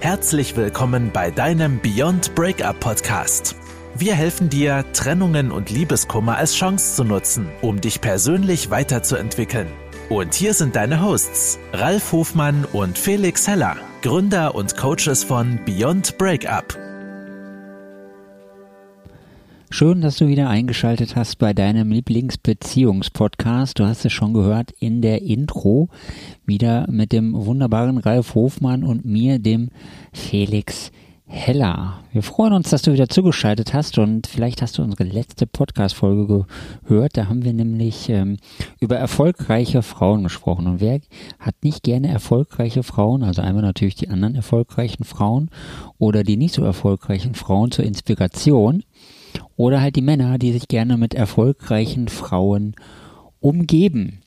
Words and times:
Herzlich 0.00 0.56
willkommen 0.56 1.10
bei 1.12 1.32
deinem 1.32 1.80
Beyond 1.80 2.36
Breakup 2.36 2.78
Podcast. 2.78 3.56
Wir 3.96 4.14
helfen 4.14 4.48
dir, 4.48 4.84
Trennungen 4.92 5.50
und 5.50 5.70
Liebeskummer 5.70 6.36
als 6.36 6.54
Chance 6.54 6.94
zu 6.94 7.02
nutzen, 7.02 7.48
um 7.62 7.80
dich 7.80 8.00
persönlich 8.00 8.70
weiterzuentwickeln. 8.70 9.66
Und 10.08 10.34
hier 10.34 10.54
sind 10.54 10.76
deine 10.76 11.02
Hosts, 11.02 11.58
Ralf 11.72 12.12
Hofmann 12.12 12.64
und 12.72 12.96
Felix 12.96 13.48
Heller, 13.48 13.76
Gründer 14.02 14.54
und 14.54 14.76
Coaches 14.76 15.24
von 15.24 15.58
Beyond 15.64 16.16
Breakup. 16.16 16.87
Schön, 19.70 20.00
dass 20.00 20.16
du 20.16 20.28
wieder 20.28 20.48
eingeschaltet 20.48 21.14
hast 21.14 21.36
bei 21.36 21.52
deinem 21.52 21.92
Lieblingsbeziehungspodcast. 21.92 23.78
Du 23.78 23.84
hast 23.84 24.06
es 24.06 24.12
schon 24.12 24.32
gehört 24.32 24.70
in 24.70 25.02
der 25.02 25.20
Intro. 25.20 25.90
Wieder 26.46 26.86
mit 26.90 27.12
dem 27.12 27.34
wunderbaren 27.34 27.98
Ralf 27.98 28.34
Hofmann 28.34 28.82
und 28.82 29.04
mir, 29.04 29.38
dem 29.38 29.68
Felix 30.14 30.90
Heller. 31.26 32.00
Wir 32.10 32.22
freuen 32.22 32.54
uns, 32.54 32.70
dass 32.70 32.80
du 32.80 32.94
wieder 32.94 33.10
zugeschaltet 33.10 33.74
hast 33.74 33.98
und 33.98 34.26
vielleicht 34.26 34.62
hast 34.62 34.78
du 34.78 34.82
unsere 34.82 35.04
letzte 35.04 35.46
Podcast-Folge 35.46 36.46
gehört. 36.86 37.18
Da 37.18 37.28
haben 37.28 37.44
wir 37.44 37.52
nämlich 37.52 38.08
ähm, 38.08 38.38
über 38.80 38.96
erfolgreiche 38.96 39.82
Frauen 39.82 40.22
gesprochen. 40.22 40.66
Und 40.66 40.80
wer 40.80 41.00
hat 41.38 41.56
nicht 41.62 41.82
gerne 41.82 42.08
erfolgreiche 42.08 42.82
Frauen? 42.82 43.22
Also 43.22 43.42
einmal 43.42 43.62
natürlich 43.62 43.96
die 43.96 44.08
anderen 44.08 44.34
erfolgreichen 44.34 45.04
Frauen 45.04 45.50
oder 45.98 46.24
die 46.24 46.38
nicht 46.38 46.54
so 46.54 46.64
erfolgreichen 46.64 47.34
Frauen 47.34 47.70
zur 47.70 47.84
Inspiration. 47.84 48.82
Oder 49.56 49.80
halt 49.80 49.96
die 49.96 50.02
Männer, 50.02 50.38
die 50.38 50.52
sich 50.52 50.68
gerne 50.68 50.96
mit 50.96 51.14
erfolgreichen 51.14 52.08
Frauen 52.08 52.74
umgeben. 53.40 54.20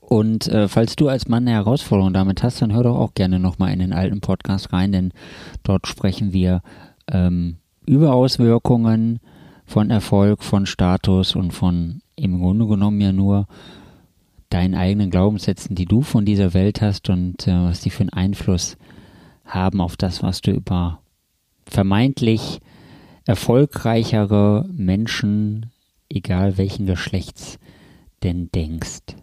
Und 0.00 0.48
äh, 0.48 0.68
falls 0.68 0.96
du 0.96 1.08
als 1.08 1.28
Mann 1.28 1.48
eine 1.48 1.56
Herausforderung 1.56 2.12
damit 2.12 2.42
hast, 2.42 2.60
dann 2.60 2.72
hör 2.72 2.82
doch 2.82 2.96
auch 2.96 3.14
gerne 3.14 3.38
nochmal 3.38 3.72
in 3.72 3.78
den 3.78 3.92
alten 3.92 4.20
Podcast 4.20 4.72
rein, 4.72 4.92
denn 4.92 5.12
dort 5.62 5.86
sprechen 5.86 6.32
wir 6.32 6.62
ähm, 7.10 7.56
über 7.86 8.14
Auswirkungen 8.14 9.20
von 9.64 9.90
Erfolg, 9.90 10.42
von 10.42 10.66
Status 10.66 11.34
und 11.34 11.52
von 11.52 12.00
im 12.16 12.38
Grunde 12.38 12.66
genommen 12.66 13.00
ja 13.00 13.12
nur 13.12 13.46
deinen 14.50 14.74
eigenen 14.74 15.10
Glaubenssätzen, 15.10 15.74
die 15.74 15.86
du 15.86 16.02
von 16.02 16.24
dieser 16.24 16.54
Welt 16.54 16.80
hast 16.80 17.08
und 17.08 17.48
äh, 17.48 17.52
was 17.52 17.80
die 17.80 17.90
für 17.90 18.02
einen 18.02 18.10
Einfluss 18.10 18.76
haben 19.44 19.80
auf 19.80 19.96
das, 19.96 20.22
was 20.22 20.42
du 20.42 20.52
über 20.52 21.00
vermeintlich 21.66 22.60
erfolgreichere 23.24 24.66
Menschen, 24.70 25.70
egal 26.08 26.58
welchen 26.58 26.86
Geschlechts, 26.86 27.58
denn 28.22 28.50
denkst. 28.52 29.16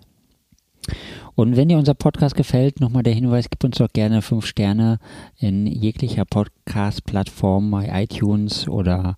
Und 1.35 1.55
wenn 1.55 1.69
dir 1.69 1.77
unser 1.77 1.93
Podcast 1.93 2.35
gefällt, 2.35 2.81
nochmal 2.81 3.03
der 3.03 3.13
Hinweis, 3.13 3.49
gib 3.49 3.63
uns 3.63 3.77
doch 3.77 3.91
gerne 3.93 4.21
fünf 4.21 4.45
Sterne 4.45 4.99
in 5.37 5.65
jeglicher 5.65 6.25
Podcast-Plattform, 6.25 7.71
bei 7.71 8.03
iTunes 8.03 8.67
oder 8.67 9.15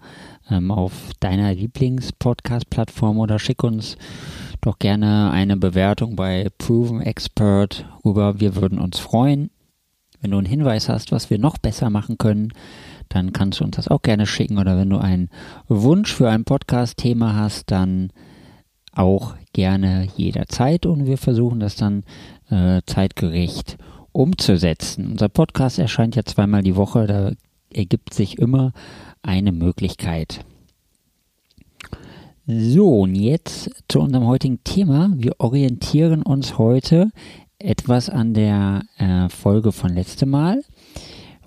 ähm, 0.50 0.72
auf 0.72 0.94
deiner 1.20 1.54
Lieblings-Podcast-Plattform 1.54 3.18
oder 3.18 3.40
schick 3.40 3.64
uns 3.64 3.98
doch 4.62 4.80
gerne 4.80 5.32
eine 5.32 5.58
Bewertung 5.58 6.16
bei 6.16 6.48
Proven 6.58 7.02
Expert 7.02 7.86
rüber. 8.06 8.40
Wir 8.40 8.56
würden 8.56 8.80
uns 8.80 9.00
freuen. 9.00 9.50
Wenn 10.22 10.32
du 10.32 10.38
einen 10.38 10.48
Hinweis 10.48 10.88
hast, 10.88 11.12
was 11.12 11.30
wir 11.30 11.40
noch 11.40 11.58
besser 11.58 11.90
machen 11.90 12.18
können, 12.18 12.54
dann 13.14 13.34
kannst 13.34 13.60
du 13.60 13.64
uns 13.64 13.76
das 13.76 13.88
auch 13.88 14.02
gerne 14.02 14.26
schicken. 14.26 14.58
Oder 14.58 14.78
wenn 14.78 14.90
du 14.90 14.98
einen 14.98 15.30
Wunsch 15.68 16.14
für 16.14 16.30
ein 16.30 16.46
Podcast-Thema 16.46 17.36
hast, 17.36 17.72
dann 17.72 18.12
auch 18.92 19.36
gerne 19.54 20.08
jederzeit 20.16 20.86
und 20.86 21.06
wir 21.06 21.18
versuchen 21.18 21.60
das 21.60 21.76
dann 21.76 22.04
äh, 22.50 22.82
zeitgerecht 22.86 23.78
umzusetzen. 24.12 25.12
Unser 25.12 25.30
Podcast 25.30 25.80
erscheint 25.80 26.16
ja 26.16 26.24
zweimal 26.24 26.62
die 26.62 26.76
Woche, 26.76 27.08
da 27.08 27.32
ergibt 27.72 28.14
sich 28.14 28.38
immer 28.38 28.72
eine 29.24 29.52
Möglichkeit. 29.52 30.46
So, 32.46 33.00
und 33.02 33.16
jetzt 33.16 33.72
zu 33.88 34.02
unserem 34.02 34.28
heutigen 34.28 34.64
Thema. 34.64 35.12
Wir 35.16 35.40
orientieren 35.40 36.22
uns 36.22 36.58
heute 36.58 37.10
etwas 37.58 38.10
an 38.10 38.34
der 38.34 38.84
äh, 38.98 39.30
Folge 39.30 39.72
von 39.72 39.94
letztem 39.94 40.30
Mal 40.30 40.62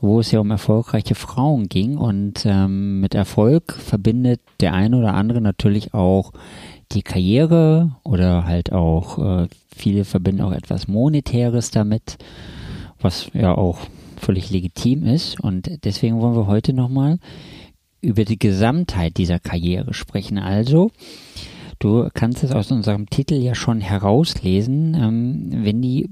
wo 0.00 0.20
es 0.20 0.30
ja 0.30 0.40
um 0.40 0.50
erfolgreiche 0.50 1.14
Frauen 1.14 1.68
ging. 1.68 1.96
Und 1.96 2.44
ähm, 2.46 3.00
mit 3.00 3.14
Erfolg 3.14 3.72
verbindet 3.72 4.40
der 4.60 4.74
eine 4.74 4.96
oder 4.98 5.14
andere 5.14 5.40
natürlich 5.40 5.94
auch 5.94 6.32
die 6.92 7.02
Karriere 7.02 7.96
oder 8.04 8.44
halt 8.44 8.72
auch, 8.72 9.18
äh, 9.18 9.48
viele 9.74 10.04
verbinden 10.04 10.42
auch 10.42 10.52
etwas 10.52 10.88
Monetäres 10.88 11.70
damit, 11.70 12.18
was 13.00 13.30
ja 13.34 13.56
auch 13.56 13.78
völlig 14.16 14.50
legitim 14.50 15.04
ist. 15.04 15.40
Und 15.40 15.84
deswegen 15.84 16.20
wollen 16.20 16.36
wir 16.36 16.46
heute 16.46 16.72
nochmal 16.72 17.18
über 18.00 18.24
die 18.24 18.38
Gesamtheit 18.38 19.16
dieser 19.16 19.38
Karriere 19.38 19.94
sprechen. 19.94 20.38
Also, 20.38 20.90
du 21.78 22.08
kannst 22.14 22.44
es 22.44 22.52
aus 22.52 22.70
unserem 22.70 23.10
Titel 23.10 23.34
ja 23.34 23.54
schon 23.54 23.80
herauslesen, 23.80 24.94
ähm, 24.94 25.64
wenn 25.64 25.82
die 25.82 26.08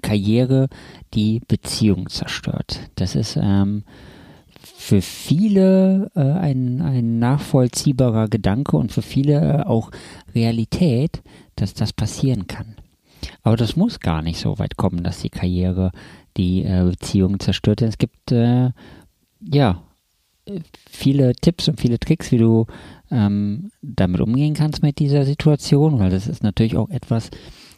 Karriere 0.00 0.68
die 1.14 1.40
Beziehung 1.46 2.08
zerstört. 2.08 2.80
Das 2.96 3.14
ist 3.14 3.36
ähm, 3.36 3.84
für 4.60 5.02
viele 5.02 6.10
äh, 6.14 6.20
ein, 6.20 6.80
ein 6.80 7.18
nachvollziehbarer 7.18 8.28
Gedanke 8.28 8.76
und 8.76 8.92
für 8.92 9.02
viele 9.02 9.58
äh, 9.58 9.62
auch 9.62 9.90
Realität, 10.34 11.22
dass 11.56 11.74
das 11.74 11.92
passieren 11.92 12.46
kann. 12.46 12.76
Aber 13.42 13.56
das 13.56 13.76
muss 13.76 14.00
gar 14.00 14.22
nicht 14.22 14.40
so 14.40 14.58
weit 14.58 14.76
kommen, 14.76 15.04
dass 15.04 15.20
die 15.20 15.30
Karriere 15.30 15.92
die 16.36 16.62
äh, 16.62 16.84
Beziehung 16.84 17.40
zerstört. 17.40 17.82
Es 17.82 17.98
gibt 17.98 18.32
äh, 18.32 18.70
ja 19.40 19.82
viele 20.90 21.34
Tipps 21.34 21.68
und 21.68 21.80
viele 21.80 21.98
Tricks, 21.98 22.32
wie 22.32 22.38
du 22.38 22.66
ähm, 23.10 23.70
damit 23.82 24.20
umgehen 24.20 24.54
kannst 24.54 24.82
mit 24.82 24.98
dieser 24.98 25.24
Situation, 25.24 25.98
weil 25.98 26.10
das 26.10 26.26
ist 26.26 26.42
natürlich 26.42 26.76
auch 26.76 26.90
etwas, 26.90 27.30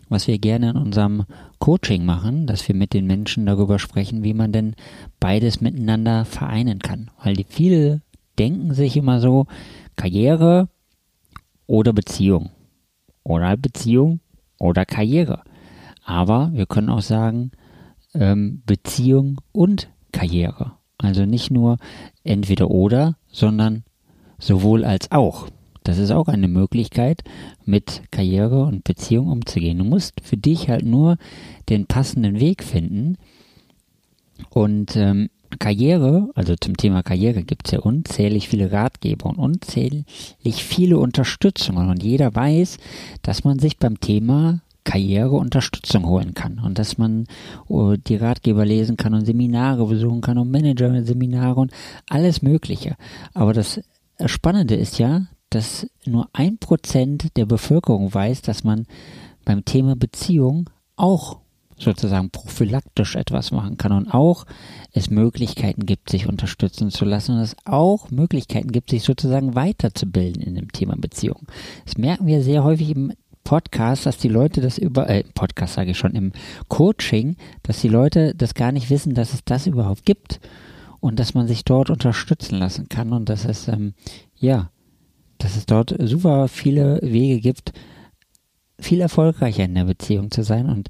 was 0.09 0.27
wir 0.27 0.39
gerne 0.39 0.71
in 0.71 0.77
unserem 0.77 1.25
Coaching 1.59 2.05
machen, 2.05 2.47
dass 2.47 2.67
wir 2.69 2.75
mit 2.75 2.93
den 2.93 3.07
Menschen 3.07 3.47
darüber 3.47 3.79
sprechen, 3.79 4.23
wie 4.23 4.35
man 4.35 4.53
denn 4.53 4.75
beides 5.21 5.61
miteinander 5.61 6.25
vereinen 6.25 6.79
kann. 6.79 7.11
Weil 7.23 7.35
die 7.35 7.47
viele 7.49 8.03
denken 8.39 8.75
sich 8.75 8.97
immer 8.97 9.21
so, 9.21 9.47
Karriere 9.97 10.69
oder 11.67 11.93
Beziehung. 11.93 12.51
Oder 13.23 13.57
Beziehung 13.57 14.21
oder 14.59 14.85
Karriere. 14.85 15.43
Aber 16.05 16.51
wir 16.53 16.67
können 16.67 16.91
auch 16.91 17.03
sagen, 17.03 17.53
ähm, 18.15 18.63
Beziehung 18.67 19.41
und 19.53 19.89
Karriere. 20.13 20.73
Also 20.99 21.25
nicht 21.25 21.51
nur 21.51 21.79
entweder 22.23 22.71
oder, 22.71 23.17
sondern 23.29 23.85
sowohl 24.39 24.85
als 24.85 25.11
auch. 25.11 25.49
Das 25.85 25.99
ist 25.99 26.11
auch 26.11 26.29
eine 26.29 26.49
Möglichkeit, 26.49 27.23
mit 27.65 28.03
Karriere 28.11 28.65
und 28.65 28.85
Beziehung 28.85 29.29
umzugehen. 29.29 29.79
Du 29.79 29.85
musst 29.85 30.15
für 30.23 30.39
dich 30.39 30.69
halt 30.69 30.85
nur 30.85 31.19
den 31.69 31.87
passenden 31.87 32.41
Weg 32.41 32.65
finden. 32.65 33.17
Und 34.51 34.97
ähm, 34.97 35.29
Karriere, 35.59 36.31
also 36.35 36.57
zum 36.57 36.77
Thema 36.77 37.03
Karriere 37.03 37.43
gibt 37.43 37.69
es 37.69 37.73
ja 37.73 37.81
unzählig 37.81 38.49
viele 38.49 38.73
Ratgeber 38.73 39.29
und 39.29 39.39
unzählig 39.39 40.05
viele 40.55 40.99
Unterstützungen. 40.99 41.91
Und 41.91 42.03
jeder 42.03 42.35
weiß, 42.35 42.79
dass 43.23 43.45
man 43.45 43.59
sich 43.59 43.79
beim 43.79 44.01
Thema 44.01 44.61
Karriere 44.85 45.33
Unterstützung 45.33 46.07
holen 46.07 46.35
kann 46.35 46.59
und 46.59 46.79
dass 46.79 46.99
man 46.99 47.27
uh, 47.69 47.97
die 47.97 48.17
Ratgeber 48.17 48.67
lesen 48.67 48.97
kann 48.97 49.15
und 49.15 49.25
Seminare 49.25 49.87
besuchen 49.87 50.21
kann 50.21 50.39
und 50.39 50.51
Manager-Seminare 50.51 51.61
und 51.61 51.73
alles 52.09 52.43
Mögliche. 52.43 52.97
Aber 53.33 53.55
das 53.55 53.81
Spannende 54.27 54.75
ist 54.75 54.99
ja, 54.99 55.27
dass 55.55 55.87
nur 56.05 56.29
ein 56.33 56.59
Prozent 56.59 57.37
der 57.37 57.47
Bevölkerung 57.47 58.13
weiß, 58.13 58.43
dass 58.43 58.65
man 58.65 58.87
beim 59.45 59.65
Thema 59.65 59.97
Beziehung 59.97 60.71
auch 60.97 61.39
sozusagen 61.77 62.31
prophylaktisch 62.31 63.17
etwas 63.17 63.51
machen 63.51 63.77
kann 63.77 63.93
und 63.93 64.13
auch 64.13 64.47
es 64.93 65.11
Möglichkeiten 65.11 65.87
gibt, 65.87 66.11
sich 66.11 66.29
unterstützen 66.29 66.91
zu 66.91 67.05
lassen 67.05 67.33
und 67.33 67.41
es 67.41 67.57
auch 67.65 68.11
Möglichkeiten 68.11 68.71
gibt, 68.71 68.91
sich 68.91 69.03
sozusagen 69.03 69.55
weiterzubilden 69.55 70.43
in 70.43 70.55
dem 70.55 70.71
Thema 70.73 70.97
Beziehung. 70.97 71.47
Das 71.85 71.99
merken 71.99 72.27
wir 72.27 72.43
sehr 72.43 72.65
häufig 72.65 72.91
im 72.91 73.13
Podcast, 73.43 74.07
dass 74.07 74.17
die 74.17 74.29
Leute 74.29 74.61
das 74.61 74.79
über, 74.79 75.09
äh, 75.11 75.25
Podcast 75.35 75.75
sage 75.75 75.91
ich 75.91 75.99
schon, 75.99 76.15
im 76.15 76.33
Coaching, 76.69 77.37
dass 77.63 77.81
die 77.81 77.89
Leute 77.89 78.35
das 78.35 78.55
gar 78.55 78.73
nicht 78.73 78.89
wissen, 78.89 79.15
dass 79.15 79.35
es 79.35 79.45
das 79.45 79.67
überhaupt 79.67 80.07
gibt 80.07 80.41
und 81.01 81.19
dass 81.19 81.35
man 81.35 81.47
sich 81.47 81.65
dort 81.65 81.91
unterstützen 81.91 82.59
lassen 82.59 82.89
kann 82.89 83.13
und 83.13 83.29
dass 83.29 83.45
es, 83.45 83.69
ähm, 83.69 83.93
ja, 84.37 84.71
dass 85.45 85.57
es 85.57 85.67
dort 85.67 85.95
super 86.01 86.49
viele 86.49 86.99
Wege 87.03 87.39
gibt, 87.39 87.75
viel 88.79 89.03
erfolgreicher 89.03 89.65
in 89.65 89.75
der 89.75 89.85
Beziehung 89.85 90.31
zu 90.31 90.43
sein 90.43 90.71
und 90.71 90.89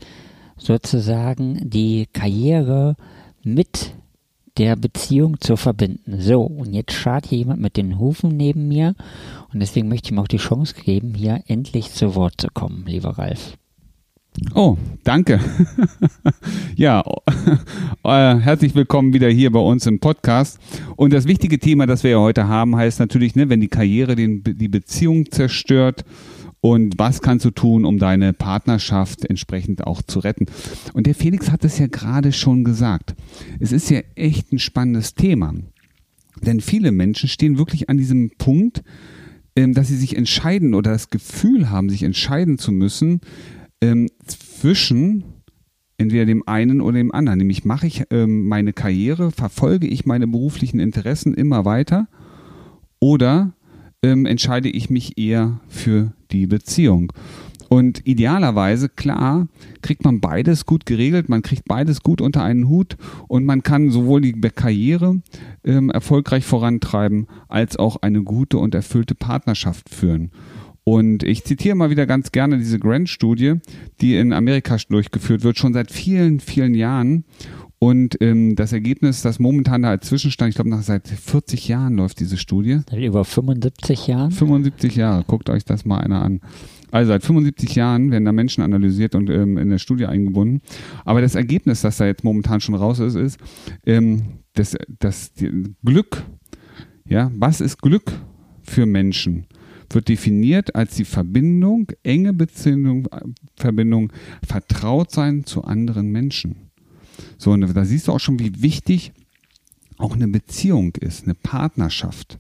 sozusagen 0.56 1.68
die 1.68 2.06
Karriere 2.12 2.94
mit 3.42 3.94
der 4.56 4.76
Beziehung 4.76 5.40
zu 5.40 5.56
verbinden. 5.56 6.20
So, 6.20 6.42
und 6.42 6.72
jetzt 6.72 6.92
schart 6.92 7.26
hier 7.26 7.38
jemand 7.38 7.60
mit 7.60 7.76
den 7.76 7.98
Hufen 7.98 8.36
neben 8.36 8.68
mir 8.68 8.94
und 9.52 9.58
deswegen 9.58 9.88
möchte 9.88 10.06
ich 10.06 10.12
ihm 10.12 10.20
auch 10.20 10.28
die 10.28 10.36
Chance 10.36 10.76
geben, 10.84 11.14
hier 11.14 11.42
endlich 11.48 11.90
zu 11.90 12.14
Wort 12.14 12.34
zu 12.40 12.46
kommen, 12.54 12.86
lieber 12.86 13.18
Ralf. 13.18 13.58
Oh, 14.54 14.76
danke. 15.04 15.38
ja, 16.76 17.04
äh, 18.04 18.36
herzlich 18.36 18.74
willkommen 18.74 19.12
wieder 19.12 19.28
hier 19.28 19.52
bei 19.52 19.60
uns 19.60 19.86
im 19.86 20.00
Podcast. 20.00 20.58
Und 20.96 21.12
das 21.12 21.26
wichtige 21.26 21.58
Thema, 21.58 21.86
das 21.86 22.02
wir 22.02 22.12
ja 22.12 22.18
heute 22.18 22.48
haben, 22.48 22.74
heißt 22.74 22.98
natürlich, 22.98 23.36
ne, 23.36 23.48
wenn 23.48 23.60
die 23.60 23.68
Karriere 23.68 24.16
den, 24.16 24.42
die 24.42 24.68
Beziehung 24.68 25.30
zerstört. 25.30 26.04
Und 26.60 26.98
was 26.98 27.20
kannst 27.20 27.44
du 27.44 27.50
tun, 27.50 27.84
um 27.84 27.98
deine 27.98 28.32
Partnerschaft 28.32 29.24
entsprechend 29.24 29.86
auch 29.86 30.02
zu 30.02 30.18
retten? 30.18 30.46
Und 30.94 31.06
der 31.06 31.14
Felix 31.14 31.50
hat 31.52 31.64
es 31.64 31.78
ja 31.78 31.86
gerade 31.86 32.32
schon 32.32 32.64
gesagt. 32.64 33.14
Es 33.60 33.70
ist 33.70 33.90
ja 33.90 34.00
echt 34.16 34.52
ein 34.52 34.58
spannendes 34.58 35.14
Thema. 35.14 35.54
Denn 36.42 36.60
viele 36.60 36.90
Menschen 36.90 37.28
stehen 37.28 37.58
wirklich 37.58 37.88
an 37.88 37.98
diesem 37.98 38.30
Punkt, 38.36 38.82
ähm, 39.54 39.74
dass 39.74 39.88
sie 39.88 39.96
sich 39.96 40.16
entscheiden 40.16 40.74
oder 40.74 40.90
das 40.90 41.10
Gefühl 41.10 41.70
haben, 41.70 41.88
sich 41.88 42.02
entscheiden 42.02 42.58
zu 42.58 42.72
müssen, 42.72 43.20
ähm, 43.84 44.08
zwischen 44.26 45.24
entweder 45.98 46.24
dem 46.24 46.42
einen 46.46 46.80
oder 46.80 46.96
dem 46.96 47.12
anderen. 47.12 47.38
Nämlich 47.38 47.64
mache 47.64 47.86
ich 47.86 48.04
ähm, 48.10 48.48
meine 48.48 48.72
Karriere, 48.72 49.30
verfolge 49.30 49.86
ich 49.86 50.06
meine 50.06 50.26
beruflichen 50.26 50.80
Interessen 50.80 51.34
immer 51.34 51.64
weiter 51.64 52.08
oder 52.98 53.52
ähm, 54.02 54.26
entscheide 54.26 54.70
ich 54.70 54.90
mich 54.90 55.18
eher 55.18 55.60
für 55.68 56.12
die 56.30 56.46
Beziehung. 56.46 57.12
Und 57.68 58.06
idealerweise, 58.06 58.88
klar, 58.88 59.48
kriegt 59.82 60.04
man 60.04 60.20
beides 60.20 60.64
gut 60.64 60.86
geregelt, 60.86 61.28
man 61.28 61.42
kriegt 61.42 61.64
beides 61.66 62.02
gut 62.02 62.20
unter 62.20 62.42
einen 62.42 62.68
Hut 62.68 62.96
und 63.26 63.44
man 63.44 63.62
kann 63.62 63.90
sowohl 63.90 64.20
die 64.20 64.32
Karriere 64.32 65.22
ähm, 65.64 65.90
erfolgreich 65.90 66.44
vorantreiben, 66.44 67.26
als 67.48 67.76
auch 67.76 67.96
eine 68.02 68.22
gute 68.22 68.58
und 68.58 68.74
erfüllte 68.74 69.14
Partnerschaft 69.14 69.88
führen. 69.88 70.30
Und 70.84 71.22
ich 71.22 71.44
zitiere 71.44 71.74
mal 71.74 71.88
wieder 71.88 72.06
ganz 72.06 72.30
gerne 72.30 72.58
diese 72.58 72.78
Grant-Studie, 72.78 73.54
die 74.02 74.16
in 74.16 74.34
Amerika 74.34 74.76
durchgeführt 74.88 75.42
wird, 75.42 75.58
schon 75.58 75.72
seit 75.72 75.90
vielen, 75.90 76.40
vielen 76.40 76.74
Jahren. 76.74 77.24
Und 77.78 78.16
ähm, 78.20 78.54
das 78.54 78.72
Ergebnis, 78.72 79.22
das 79.22 79.38
momentan 79.38 79.82
da 79.82 79.90
als 79.90 80.06
Zwischenstand, 80.06 80.50
ich 80.50 80.54
glaube, 80.54 80.70
nach 80.70 80.82
seit 80.82 81.08
40 81.08 81.68
Jahren 81.68 81.96
läuft 81.96 82.20
diese 82.20 82.36
Studie. 82.36 82.80
Seit 82.88 83.02
über 83.02 83.24
75 83.24 84.06
Jahren? 84.06 84.30
75 84.30 84.96
Jahre, 84.96 85.24
guckt 85.26 85.50
euch 85.50 85.64
das 85.64 85.84
mal 85.84 85.98
einer 85.98 86.22
an. 86.22 86.40
Also 86.90 87.08
seit 87.08 87.24
75 87.24 87.74
Jahren 87.74 88.10
werden 88.10 88.24
da 88.24 88.32
Menschen 88.32 88.62
analysiert 88.62 89.14
und 89.14 89.28
ähm, 89.28 89.58
in 89.58 89.70
der 89.70 89.78
Studie 89.78 90.06
eingebunden. 90.06 90.60
Aber 91.04 91.20
das 91.20 91.34
Ergebnis, 91.34 91.80
das 91.80 91.96
da 91.96 92.06
jetzt 92.06 92.24
momentan 92.24 92.60
schon 92.60 92.74
raus 92.74 93.00
ist, 93.00 93.16
ist, 93.16 93.38
ähm, 93.84 94.22
dass 94.52 94.76
das 95.00 95.32
Glück, 95.84 96.22
ja, 97.06 97.30
was 97.36 97.60
ist 97.60 97.82
Glück 97.82 98.12
für 98.62 98.86
Menschen? 98.86 99.46
Wird 99.94 100.08
definiert 100.08 100.74
als 100.74 100.96
die 100.96 101.04
Verbindung, 101.04 101.92
enge 102.02 102.32
Beziehung, 102.32 103.08
Verbindung, 103.56 104.12
vertraut 104.46 105.10
sein 105.10 105.44
zu 105.44 105.64
anderen 105.64 106.10
Menschen. 106.10 106.56
So, 107.38 107.52
und 107.52 107.60
da 107.74 107.84
siehst 107.84 108.08
du 108.08 108.12
auch 108.12 108.20
schon, 108.20 108.38
wie 108.38 108.62
wichtig 108.62 109.12
auch 109.98 110.14
eine 110.14 110.28
Beziehung 110.28 110.94
ist, 110.96 111.24
eine 111.24 111.34
Partnerschaft. 111.34 112.38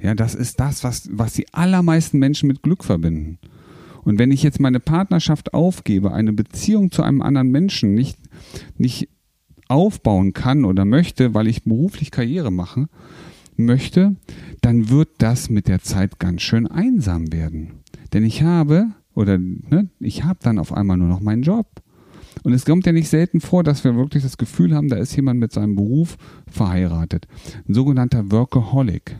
Ja, 0.00 0.14
das 0.14 0.34
ist 0.34 0.60
das, 0.60 0.84
was, 0.84 1.08
was 1.12 1.32
die 1.32 1.52
allermeisten 1.52 2.18
Menschen 2.18 2.46
mit 2.46 2.62
Glück 2.62 2.84
verbinden. 2.84 3.38
Und 4.04 4.18
wenn 4.18 4.30
ich 4.30 4.42
jetzt 4.42 4.60
meine 4.60 4.80
Partnerschaft 4.80 5.54
aufgebe, 5.54 6.12
eine 6.12 6.32
Beziehung 6.32 6.90
zu 6.90 7.02
einem 7.02 7.22
anderen 7.22 7.50
Menschen 7.50 7.94
nicht, 7.94 8.18
nicht 8.76 9.08
aufbauen 9.68 10.34
kann 10.34 10.64
oder 10.64 10.84
möchte, 10.84 11.32
weil 11.32 11.46
ich 11.46 11.64
beruflich 11.64 12.10
Karriere 12.10 12.52
mache, 12.52 12.88
möchte, 13.56 14.16
dann 14.60 14.88
wird 14.90 15.08
das 15.18 15.50
mit 15.50 15.68
der 15.68 15.80
Zeit 15.80 16.18
ganz 16.18 16.42
schön 16.42 16.66
einsam 16.66 17.32
werden. 17.32 17.80
Denn 18.12 18.24
ich 18.24 18.42
habe, 18.42 18.88
oder 19.14 19.38
ne, 19.38 19.88
ich 20.00 20.24
habe 20.24 20.38
dann 20.42 20.58
auf 20.58 20.72
einmal 20.72 20.96
nur 20.96 21.08
noch 21.08 21.20
meinen 21.20 21.42
Job. 21.42 21.66
Und 22.42 22.52
es 22.52 22.64
kommt 22.64 22.86
ja 22.86 22.92
nicht 22.92 23.08
selten 23.08 23.40
vor, 23.40 23.62
dass 23.62 23.84
wir 23.84 23.96
wirklich 23.96 24.22
das 24.22 24.36
Gefühl 24.36 24.74
haben, 24.74 24.88
da 24.88 24.96
ist 24.96 25.16
jemand 25.16 25.40
mit 25.40 25.52
seinem 25.52 25.76
Beruf 25.76 26.16
verheiratet. 26.46 27.26
Ein 27.68 27.74
sogenannter 27.74 28.30
Workaholic. 28.30 29.16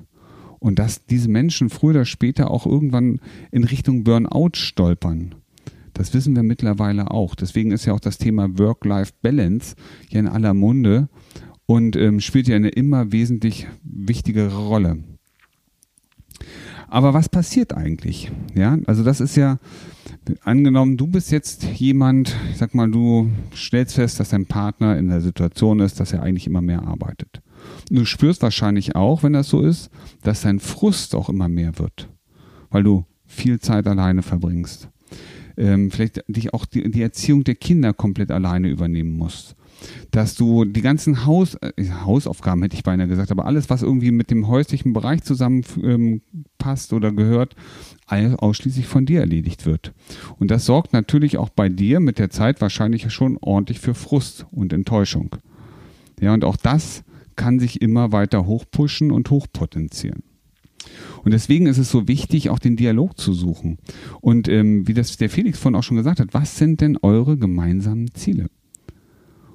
Und 0.58 0.78
dass 0.78 1.06
diese 1.06 1.28
Menschen 1.28 1.70
früher 1.70 1.90
oder 1.90 2.04
später 2.04 2.50
auch 2.50 2.66
irgendwann 2.66 3.20
in 3.50 3.64
Richtung 3.64 4.04
Burnout 4.04 4.50
stolpern. 4.54 5.34
Das 5.94 6.12
wissen 6.12 6.34
wir 6.34 6.42
mittlerweile 6.42 7.10
auch. 7.10 7.34
Deswegen 7.34 7.70
ist 7.70 7.84
ja 7.84 7.92
auch 7.92 8.00
das 8.00 8.18
Thema 8.18 8.58
Work-Life-Balance 8.58 9.76
hier 10.08 10.20
in 10.20 10.28
aller 10.28 10.52
Munde 10.52 11.08
und 11.66 11.96
ähm, 11.96 12.20
spielt 12.20 12.48
ja 12.48 12.56
eine 12.56 12.68
immer 12.68 13.12
wesentlich 13.12 13.66
wichtigere 13.82 14.56
Rolle. 14.56 14.98
Aber 16.88 17.14
was 17.14 17.28
passiert 17.28 17.72
eigentlich? 17.74 18.30
Ja, 18.54 18.78
also 18.86 19.02
das 19.02 19.20
ist 19.20 19.36
ja 19.36 19.58
angenommen, 20.42 20.96
du 20.96 21.06
bist 21.06 21.32
jetzt 21.32 21.64
jemand, 21.64 22.36
ich 22.50 22.58
sag 22.58 22.74
mal, 22.74 22.90
du 22.90 23.30
stellst 23.54 23.96
fest, 23.96 24.20
dass 24.20 24.30
dein 24.30 24.46
Partner 24.46 24.96
in 24.96 25.08
der 25.08 25.20
Situation 25.20 25.80
ist, 25.80 25.98
dass 26.00 26.12
er 26.12 26.22
eigentlich 26.22 26.46
immer 26.46 26.62
mehr 26.62 26.82
arbeitet. 26.82 27.42
Du 27.90 28.04
spürst 28.04 28.42
wahrscheinlich 28.42 28.94
auch, 28.94 29.22
wenn 29.22 29.32
das 29.32 29.48
so 29.48 29.62
ist, 29.62 29.90
dass 30.22 30.42
dein 30.42 30.60
Frust 30.60 31.14
auch 31.14 31.28
immer 31.28 31.48
mehr 31.48 31.78
wird, 31.78 32.08
weil 32.70 32.82
du 32.82 33.04
viel 33.26 33.58
Zeit 33.58 33.86
alleine 33.86 34.22
verbringst. 34.22 34.88
Ähm, 35.56 35.90
vielleicht 35.90 36.22
dich 36.28 36.52
auch 36.52 36.66
die, 36.66 36.90
die 36.90 37.02
Erziehung 37.02 37.44
der 37.44 37.54
Kinder 37.54 37.92
komplett 37.92 38.30
alleine 38.30 38.68
übernehmen 38.68 39.16
musst 39.16 39.56
dass 40.10 40.34
du 40.34 40.64
die 40.64 40.82
ganzen 40.82 41.26
Haus, 41.26 41.56
äh, 41.56 41.72
Hausaufgaben 42.04 42.62
hätte 42.62 42.76
ich 42.76 42.82
beinahe 42.82 43.08
gesagt, 43.08 43.30
aber 43.30 43.46
alles, 43.46 43.70
was 43.70 43.82
irgendwie 43.82 44.10
mit 44.10 44.30
dem 44.30 44.48
häuslichen 44.48 44.92
Bereich 44.92 45.22
zusammenpasst 45.22 46.92
ähm, 46.92 46.96
oder 46.96 47.12
gehört, 47.12 47.56
ausschließlich 48.06 48.86
von 48.86 49.06
dir 49.06 49.20
erledigt 49.20 49.66
wird. 49.66 49.92
Und 50.38 50.50
das 50.50 50.66
sorgt 50.66 50.92
natürlich 50.92 51.38
auch 51.38 51.48
bei 51.48 51.68
dir 51.68 52.00
mit 52.00 52.18
der 52.18 52.30
Zeit 52.30 52.60
wahrscheinlich 52.60 53.10
schon 53.12 53.38
ordentlich 53.40 53.80
für 53.80 53.94
Frust 53.94 54.46
und 54.50 54.72
Enttäuschung. 54.72 55.36
Ja, 56.20 56.34
und 56.34 56.44
auch 56.44 56.56
das 56.56 57.02
kann 57.36 57.58
sich 57.58 57.82
immer 57.82 58.12
weiter 58.12 58.46
hochpushen 58.46 59.10
und 59.10 59.30
hochpotenzieren. 59.30 60.22
Und 61.24 61.32
deswegen 61.32 61.66
ist 61.66 61.78
es 61.78 61.90
so 61.90 62.06
wichtig, 62.06 62.50
auch 62.50 62.58
den 62.58 62.76
Dialog 62.76 63.18
zu 63.18 63.32
suchen. 63.32 63.78
Und 64.20 64.48
ähm, 64.48 64.86
wie 64.86 64.94
das 64.94 65.16
der 65.16 65.30
Felix 65.30 65.58
vorhin 65.58 65.76
auch 65.76 65.82
schon 65.82 65.96
gesagt 65.96 66.20
hat, 66.20 66.34
was 66.34 66.58
sind 66.58 66.80
denn 66.80 66.98
eure 66.98 67.36
gemeinsamen 67.36 68.12
Ziele? 68.14 68.48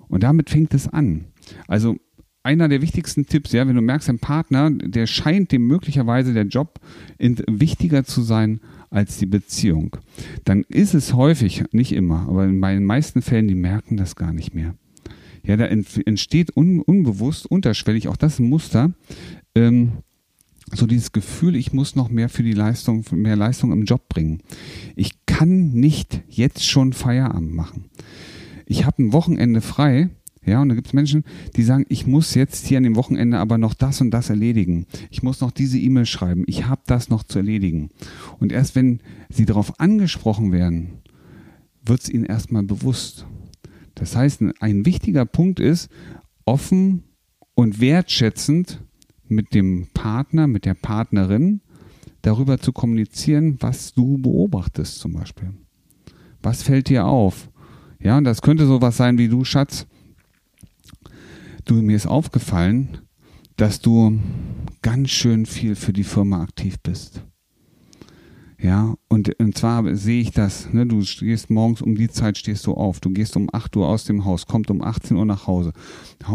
Und 0.10 0.24
damit 0.24 0.50
fängt 0.50 0.74
es 0.74 0.88
an. 0.88 1.26
Also 1.68 1.98
einer 2.44 2.68
der 2.68 2.82
wichtigsten 2.82 3.26
Tipps, 3.26 3.52
ja, 3.52 3.68
wenn 3.68 3.76
du 3.76 3.82
merkst, 3.82 4.10
ein 4.10 4.20
Partner, 4.20 4.72
der 4.72 5.08
scheint 5.08 5.52
dem 5.52 5.68
möglicherweise 5.68 6.34
der 6.34 6.46
Job 6.46 6.80
wichtiger 7.20 8.04
zu 8.04 8.22
sein 8.22 8.60
als 8.90 9.18
die 9.18 9.26
Beziehung, 9.26 9.98
dann 10.46 10.64
ist 10.68 10.94
es 10.94 11.14
häufig, 11.14 11.64
nicht 11.72 11.92
immer, 11.92 12.28
aber 12.28 12.46
in 12.46 12.62
den 12.62 12.86
meisten 12.86 13.22
Fällen, 13.22 13.48
die 13.48 13.56
merken 13.56 13.98
das 13.98 14.16
gar 14.16 14.34
nicht 14.34 14.56
mehr. 14.56 14.74
Ja, 15.44 15.58
da 15.58 15.66
entsteht 15.66 16.56
un, 16.56 16.81
unbewusst, 16.81 17.45
unterschwellig, 17.45 18.07
auch 18.07 18.18
das 18.18 18.40
ein 18.40 18.50
Muster, 18.50 18.94
ähm, 19.56 19.92
so 20.72 20.86
dieses 20.86 21.12
Gefühl, 21.12 21.56
ich 21.56 21.74
muss 21.74 21.95
noch 21.95 22.10
mehr 22.10 22.30
für 22.30 22.44
die 22.44 22.54
Leistung, 22.54 23.04
mehr 23.12 23.36
Leistung 23.36 23.72
im 23.72 23.86
Job 23.86 24.07
bringen. 24.10 24.42
Ich 24.95 25.26
kann 25.26 25.72
nicht 25.72 26.22
jetzt 26.28 26.66
schon 26.66 26.94
Feierabend 26.94 27.54
machen 27.54 27.90
ich 28.69 28.85
habe 28.85 29.02
ein 29.02 29.14
Wochenende 29.14 29.61
frei, 29.61 30.09
ja, 30.45 30.61
und 30.61 30.69
da 30.69 30.76
gibt 30.76 30.88
es 30.88 30.94
Menschen, 30.94 31.26
die 31.56 31.64
sagen, 31.64 31.85
ich 31.90 32.07
muss 32.07 32.33
jetzt 32.33 32.66
hier 32.68 32.78
an 32.78 32.83
dem 32.83 32.95
Wochenende 32.95 33.40
aber 33.40 33.57
noch 33.57 33.73
das 33.73 33.99
und 33.99 34.11
das 34.11 34.30
erledigen. 34.30 34.85
Ich 35.09 35.21
muss 35.21 35.42
noch 35.42 35.52
diese 35.52 35.78
E-Mail 35.78 36.06
schreiben. 36.06 36.44
Ich 36.47 36.66
habe 36.66 36.81
das 36.85 37.09
noch 37.09 37.23
zu 37.23 37.40
erledigen. 37.40 37.90
Und 38.40 38.52
erst 38.52 38.76
wenn 38.76 39.02
sie 39.30 39.45
darauf 39.45 39.80
angesprochen 39.80 40.52
werden, 40.52 41.02
wird 41.83 42.02
es 42.02 42.09
ihnen 42.09 42.26
erstmal 42.26 42.64
bewusst. 42.64 43.26
Das 43.95 44.16
heißt, 44.16 44.44
ein 44.59 44.85
wichtiger 44.85 45.26
Punkt 45.26 45.59
ist, 45.59 45.90
offen 46.45 47.04
und 47.56 47.81
wertschätzend 47.81 48.81
mit 49.28 49.54
dem 49.54 49.88
Partner, 49.94 50.47
mit 50.47 50.66
der 50.66 50.76
Partnerin 50.76 51.61
darüber 52.21 52.59
zu 52.59 52.71
kommunizieren, 52.71 53.57
was 53.59 53.94
du 53.94 54.18
beobachtest 54.19 54.99
zum 54.99 55.14
Beispiel. 55.14 55.54
Was 56.42 56.64
fällt 56.64 56.90
dir 56.90 57.06
auf? 57.06 57.49
Ja, 58.02 58.18
und 58.18 58.24
das 58.24 58.42
könnte 58.42 58.66
sowas 58.66 58.98
sein 58.98 59.18
wie 59.18 59.28
du, 59.28 59.44
Schatz. 59.44 59.86
Du, 61.66 61.76
mir 61.76 61.96
ist 61.96 62.08
aufgefallen, 62.08 63.00
dass 63.58 63.82
du 63.82 64.20
ganz 64.82 65.10
schön 65.10 65.46
viel 65.46 65.76
für 65.76 65.92
die 65.92 66.06
Firma 66.06 66.42
aktiv 66.42 66.80
bist. 66.82 67.26
Ja, 68.58 68.96
und, 69.08 69.38
und 69.40 69.58
zwar 69.58 69.96
sehe 69.96 70.22
ich 70.22 70.32
das, 70.32 70.72
ne, 70.74 70.86
du 70.86 71.04
stehst 71.04 71.50
morgens 71.50 71.82
um 71.82 71.96
die 71.96 72.10
Zeit 72.10 72.38
stehst 72.38 72.66
du 72.66 72.74
auf, 72.74 73.00
du 73.00 73.10
gehst 73.12 73.38
um 73.38 73.50
8 73.52 73.76
Uhr 73.78 73.88
aus 73.88 74.04
dem 74.04 74.26
Haus, 74.26 74.48
kommt 74.48 74.70
um 74.70 74.82
18 74.82 75.16
Uhr 75.16 75.26
nach 75.26 75.48
Hause, 75.48 75.72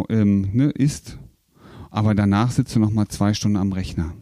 ähm, 0.08 0.48
ne, 0.54 0.70
isst, 0.70 1.18
aber 1.90 2.14
danach 2.14 2.50
sitzt 2.50 2.74
du 2.76 2.80
noch 2.80 2.92
mal 2.92 3.08
zwei 3.08 3.34
Stunden 3.34 3.58
am 3.58 3.72
Rechner 3.72 4.14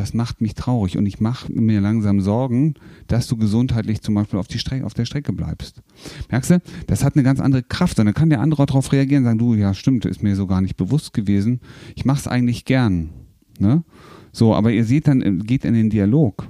das 0.00 0.14
macht 0.14 0.40
mich 0.40 0.54
traurig 0.54 0.96
und 0.96 1.04
ich 1.04 1.20
mache 1.20 1.52
mir 1.52 1.82
langsam 1.82 2.22
Sorgen, 2.22 2.72
dass 3.06 3.26
du 3.26 3.36
gesundheitlich 3.36 4.00
zum 4.00 4.14
Beispiel 4.14 4.38
auf, 4.38 4.48
die 4.48 4.58
Strecke, 4.58 4.86
auf 4.86 4.94
der 4.94 5.04
Strecke 5.04 5.34
bleibst. 5.34 5.82
Merkst 6.30 6.50
du, 6.52 6.62
das 6.86 7.04
hat 7.04 7.16
eine 7.16 7.22
ganz 7.22 7.38
andere 7.38 7.62
Kraft 7.62 7.98
und 7.98 8.06
dann 8.06 8.14
kann 8.14 8.30
der 8.30 8.40
andere 8.40 8.64
darauf 8.64 8.92
reagieren 8.92 9.24
und 9.24 9.26
sagen, 9.26 9.38
du, 9.38 9.54
ja 9.54 9.74
stimmt, 9.74 10.06
ist 10.06 10.22
mir 10.22 10.36
so 10.36 10.46
gar 10.46 10.62
nicht 10.62 10.78
bewusst 10.78 11.12
gewesen, 11.12 11.60
ich 11.94 12.06
mache 12.06 12.20
es 12.20 12.26
eigentlich 12.26 12.64
gern. 12.64 13.10
Ne? 13.58 13.84
So, 14.32 14.54
aber 14.54 14.72
ihr 14.72 14.86
seht 14.86 15.06
dann, 15.06 15.40
geht 15.40 15.66
in 15.66 15.74
den 15.74 15.90
Dialog 15.90 16.48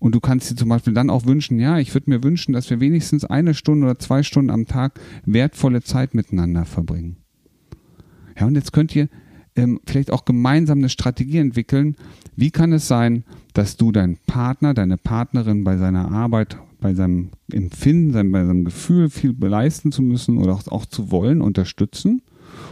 Und 0.00 0.14
du 0.16 0.20
kannst 0.20 0.50
dir 0.50 0.56
zum 0.56 0.68
Beispiel 0.68 0.94
dann 0.94 1.10
auch 1.10 1.26
wünschen, 1.26 1.60
ja, 1.60 1.78
ich 1.78 1.94
würde 1.94 2.10
mir 2.10 2.24
wünschen, 2.24 2.54
dass 2.54 2.70
wir 2.70 2.80
wenigstens 2.80 3.24
eine 3.24 3.54
Stunde 3.54 3.86
oder 3.86 3.98
zwei 4.00 4.24
Stunden 4.24 4.50
am 4.50 4.66
Tag 4.66 4.98
wertvolle 5.24 5.82
Zeit 5.82 6.14
miteinander 6.14 6.64
verbringen. 6.64 7.18
Ja, 8.36 8.46
und 8.46 8.56
jetzt 8.56 8.72
könnt 8.72 8.96
ihr 8.96 9.08
ähm, 9.56 9.80
vielleicht 9.86 10.10
auch 10.10 10.24
gemeinsam 10.24 10.78
eine 10.78 10.88
Strategie 10.88 11.38
entwickeln. 11.38 11.96
Wie 12.36 12.50
kann 12.50 12.72
es 12.72 12.88
sein, 12.88 13.24
dass 13.54 13.76
du 13.76 13.92
deinen 13.92 14.18
Partner, 14.26 14.74
deine 14.74 14.96
Partnerin 14.96 15.64
bei 15.64 15.76
seiner 15.76 16.10
Arbeit, 16.10 16.58
bei 16.80 16.94
seinem 16.94 17.30
Empfinden, 17.52 18.32
bei 18.32 18.44
seinem 18.44 18.64
Gefühl, 18.64 19.10
viel 19.10 19.32
beleisten 19.32 19.92
zu 19.92 20.02
müssen 20.02 20.38
oder 20.38 20.54
auch, 20.54 20.66
auch 20.68 20.86
zu 20.86 21.10
wollen, 21.10 21.42
unterstützen? 21.42 22.22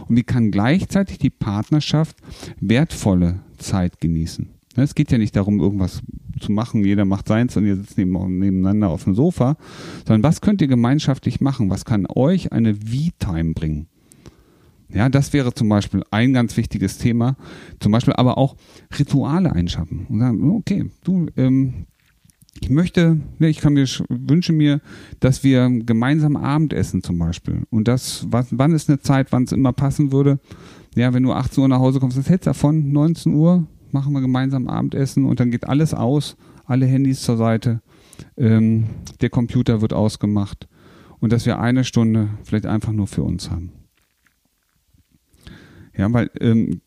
Und 0.07 0.15
wie 0.15 0.23
kann 0.23 0.51
gleichzeitig 0.51 1.19
die 1.19 1.29
Partnerschaft 1.29 2.17
wertvolle 2.59 3.39
Zeit 3.57 3.99
genießen? 3.99 4.49
Ne, 4.75 4.83
es 4.83 4.95
geht 4.95 5.11
ja 5.11 5.17
nicht 5.17 5.35
darum, 5.35 5.59
irgendwas 5.59 6.01
zu 6.39 6.51
machen, 6.51 6.85
jeder 6.85 7.05
macht 7.05 7.27
seins 7.27 7.57
und 7.57 7.65
ihr 7.65 7.75
sitzt 7.75 7.97
nebeneinander 7.97 8.89
auf 8.89 9.03
dem 9.03 9.15
Sofa, 9.15 9.57
sondern 10.07 10.23
was 10.23 10.41
könnt 10.41 10.61
ihr 10.61 10.67
gemeinschaftlich 10.67 11.41
machen? 11.41 11.69
Was 11.69 11.85
kann 11.85 12.07
euch 12.07 12.51
eine 12.51 12.75
V-Time 12.75 13.53
bringen? 13.53 13.87
Ja, 14.91 15.07
das 15.07 15.33
wäre 15.33 15.53
zum 15.53 15.69
Beispiel 15.69 16.03
ein 16.09 16.33
ganz 16.33 16.57
wichtiges 16.57 16.97
Thema. 16.97 17.35
Zum 17.79 17.91
Beispiel 17.91 18.13
aber 18.13 18.37
auch 18.37 18.55
Rituale 18.97 19.53
einschaffen 19.53 20.07
und 20.09 20.19
sagen, 20.19 20.51
okay, 20.51 20.89
du, 21.03 21.27
ähm, 21.37 21.85
ich 22.59 22.69
möchte, 22.69 23.19
ne, 23.37 23.49
ich 23.49 23.59
kann 23.59 23.73
mir 23.73 23.85
wünsche 24.09 24.51
mir, 24.51 24.81
dass 25.19 25.43
wir 25.43 25.69
gemeinsam 25.69 26.35
Abendessen 26.35 27.03
zum 27.03 27.17
Beispiel. 27.19 27.63
Und 27.69 27.87
das, 27.87 28.25
was, 28.29 28.47
wann 28.51 28.73
ist 28.73 28.89
eine 28.89 28.99
Zeit, 28.99 29.31
wann 29.31 29.43
es 29.43 29.51
immer 29.51 29.73
passen 29.73 30.11
würde? 30.11 30.39
Ja, 30.95 31.13
wenn 31.13 31.23
du 31.23 31.31
18 31.31 31.61
Uhr 31.61 31.67
nach 31.67 31.79
Hause 31.79 31.99
kommst, 31.99 32.17
das 32.17 32.29
hältst 32.29 32.47
davon, 32.47 32.91
19 32.91 33.33
Uhr, 33.33 33.67
machen 33.91 34.11
wir 34.13 34.21
gemeinsam 34.21 34.67
Abendessen 34.67 35.25
und 35.25 35.39
dann 35.39 35.51
geht 35.51 35.67
alles 35.67 35.93
aus, 35.93 36.35
alle 36.65 36.85
Handys 36.85 37.21
zur 37.21 37.37
Seite, 37.37 37.81
ähm, 38.37 38.85
der 39.21 39.29
Computer 39.29 39.81
wird 39.81 39.93
ausgemacht 39.93 40.67
und 41.19 41.31
dass 41.31 41.45
wir 41.45 41.59
eine 41.59 41.83
Stunde 41.83 42.29
vielleicht 42.43 42.65
einfach 42.65 42.91
nur 42.91 43.07
für 43.07 43.23
uns 43.23 43.49
haben. 43.49 43.71
Ja, 45.99 46.13
weil 46.13 46.31
ähm, 46.39 46.79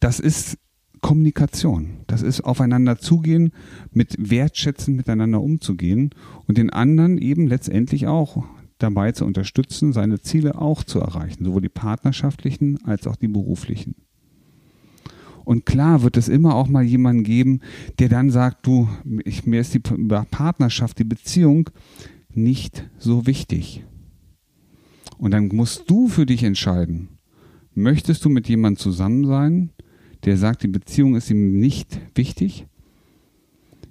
das 0.00 0.18
ist 0.18 0.58
Kommunikation. 1.00 1.98
Das 2.08 2.20
ist 2.20 2.40
aufeinander 2.40 2.98
zugehen, 2.98 3.52
mit 3.92 4.16
Wertschätzen 4.18 4.96
miteinander 4.96 5.40
umzugehen 5.40 6.10
und 6.48 6.58
den 6.58 6.70
anderen 6.70 7.18
eben 7.18 7.46
letztendlich 7.46 8.08
auch 8.08 8.44
dabei 8.78 9.12
zu 9.12 9.24
unterstützen, 9.24 9.92
seine 9.92 10.20
Ziele 10.20 10.60
auch 10.60 10.82
zu 10.82 10.98
erreichen, 10.98 11.44
sowohl 11.44 11.62
die 11.62 11.68
partnerschaftlichen 11.68 12.84
als 12.84 13.06
auch 13.06 13.14
die 13.14 13.28
beruflichen. 13.28 13.94
Und 15.44 15.64
klar 15.64 16.02
wird 16.02 16.16
es 16.16 16.28
immer 16.28 16.56
auch 16.56 16.66
mal 16.66 16.82
jemanden 16.82 17.22
geben, 17.22 17.60
der 18.00 18.08
dann 18.08 18.30
sagt, 18.30 18.66
du, 18.66 18.88
ich, 19.24 19.46
mir 19.46 19.60
ist 19.60 19.74
die 19.74 19.78
Partnerschaft, 19.78 20.98
die 20.98 21.04
Beziehung 21.04 21.70
nicht 22.30 22.90
so 22.98 23.28
wichtig. 23.28 23.84
Und 25.18 25.30
dann 25.30 25.46
musst 25.52 25.88
du 25.88 26.08
für 26.08 26.26
dich 26.26 26.42
entscheiden, 26.42 27.13
möchtest 27.74 28.24
du 28.24 28.28
mit 28.28 28.48
jemandem 28.48 28.78
zusammen 28.78 29.26
sein, 29.26 29.70
der 30.24 30.36
sagt, 30.36 30.62
die 30.62 30.68
Beziehung 30.68 31.16
ist 31.16 31.30
ihm 31.30 31.58
nicht 31.58 31.98
wichtig? 32.14 32.66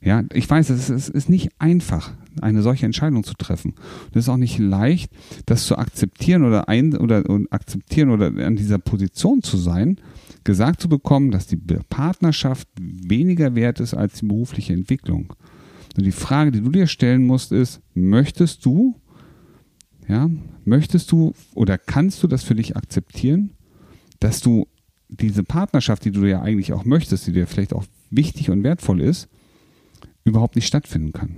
Ja, 0.03 0.23
ich 0.33 0.49
weiß, 0.49 0.69
es 0.69 0.89
ist, 0.89 1.07
es 1.07 1.09
ist 1.09 1.29
nicht 1.29 1.49
einfach, 1.59 2.11
eine 2.41 2.61
solche 2.61 2.85
Entscheidung 2.85 3.23
zu 3.23 3.35
treffen. 3.35 3.71
Und 3.71 4.15
es 4.15 4.25
ist 4.25 4.29
auch 4.29 4.37
nicht 4.37 4.59
leicht, 4.59 5.11
das 5.45 5.65
zu 5.65 5.77
akzeptieren 5.77 6.43
oder 6.43 6.67
ein 6.67 6.97
oder, 6.97 7.23
akzeptieren 7.51 8.09
oder 8.09 8.27
an 8.45 8.57
dieser 8.57 8.79
Position 8.79 9.41
zu 9.41 9.55
sein, 9.55 9.97
gesagt 10.43 10.81
zu 10.81 10.89
bekommen, 10.89 11.31
dass 11.31 11.47
die 11.47 11.55
Partnerschaft 11.89 12.67
weniger 12.77 13.55
wert 13.55 13.79
ist 13.79 13.93
als 13.93 14.19
die 14.19 14.25
berufliche 14.25 14.73
Entwicklung. 14.73 15.33
Und 15.95 16.05
die 16.05 16.11
Frage, 16.11 16.51
die 16.51 16.61
du 16.61 16.69
dir 16.69 16.87
stellen 16.87 17.25
musst, 17.25 17.53
ist, 17.53 17.81
möchtest 17.93 18.65
du, 18.65 18.99
ja, 20.09 20.29
möchtest 20.65 21.11
du 21.13 21.33
oder 21.53 21.77
kannst 21.77 22.21
du 22.23 22.27
das 22.27 22.43
für 22.43 22.55
dich 22.55 22.75
akzeptieren, 22.75 23.51
dass 24.23 24.39
du 24.39 24.67
diese 25.09 25.43
Partnerschaft, 25.43 26.05
die 26.05 26.11
du 26.11 26.23
ja 26.23 26.41
eigentlich 26.41 26.71
auch 26.71 26.85
möchtest, 26.85 27.27
die 27.27 27.33
dir 27.33 27.45
vielleicht 27.45 27.73
auch 27.73 27.83
wichtig 28.09 28.49
und 28.49 28.63
wertvoll 28.63 29.01
ist, 29.01 29.27
überhaupt 30.23 30.55
nicht 30.55 30.65
stattfinden 30.65 31.11
kann? 31.11 31.35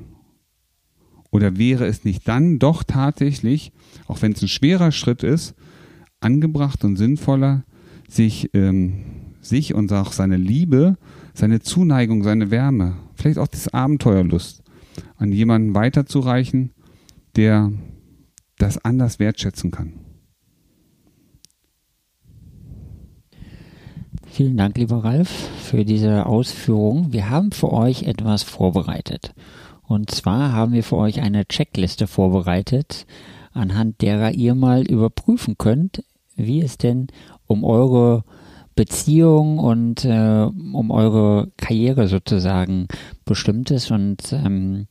Oder 1.32 1.58
wäre 1.58 1.88
es 1.88 2.04
nicht 2.06 2.28
dann 2.28 2.60
doch 2.60 2.84
tatsächlich, 2.84 3.72
auch 4.08 4.22
wenn 4.22 4.34
es 4.34 4.42
ein 4.44 4.48
schwerer 4.48 4.92
Schritt 4.92 5.24
ist, 5.24 5.56
angebracht 6.20 6.84
und 6.86 6.96
sinnvoller, 6.96 7.64
sich, 8.08 8.52
ähm, 8.54 9.34
sich 9.42 9.74
und 9.74 9.92
auch 9.92 10.12
seine 10.12 10.38
Liebe, 10.38 10.98
seine 11.34 11.62
Zuneigung, 11.62 12.24
seine 12.24 12.52
Wärme, 12.52 12.98
vielleicht 13.16 13.40
auch 13.40 13.48
das 13.48 13.68
Abenteuerlust 13.68 14.64
an 15.18 15.32
jemanden 15.32 15.74
weiterzureichen, 15.74 16.72
der 17.36 17.72
das 18.60 18.78
anders 18.78 19.18
wertschätzen 19.18 19.72
kann. 19.72 19.94
Vielen 24.36 24.58
Dank, 24.58 24.78
lieber 24.78 25.02
Ralf, 25.02 25.30
für 25.30 25.86
diese 25.86 26.26
Ausführung. 26.26 27.14
Wir 27.14 27.30
haben 27.30 27.54
für 27.54 27.72
euch 27.72 28.04
etwas 28.04 28.44
vorbereitet. 28.44 29.34
Und 29.88 30.12
zwar 30.12 30.52
haben 30.52 30.74
wir 30.74 30.84
für 30.84 30.98
euch 30.98 31.22
eine 31.22 31.46
Checkliste 31.46 32.06
vorbereitet, 32.06 33.06
anhand 33.54 34.02
derer 34.02 34.32
ihr 34.32 34.54
mal 34.54 34.82
überprüfen 34.82 35.58
könnt, 35.58 36.04
wie 36.36 36.62
es 36.62 36.78
denn 36.78 37.08
um 37.48 37.64
eure 37.64 38.26
Beziehung 38.76 39.58
und 39.58 40.04
äh, 40.04 40.50
um 40.50 40.92
eure 40.92 41.50
Karriere 41.56 42.10
sozusagen 42.10 42.90
bestimmt 43.24 43.72
ist 43.72 43.90
und 43.90 44.34
ähm, 44.34 44.88